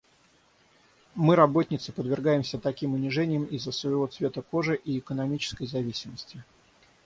Мы, 1.13 1.35
работницы, 1.35 1.91
подвергаемся 1.91 2.57
таким 2.57 2.95
унижениям 2.95 3.43
из-за 3.45 3.71
своего 3.71 4.07
цвета 4.07 4.41
кожи 4.41 4.75
и 4.75 4.97
экономической 4.97 5.67
зависимости. 5.67 6.43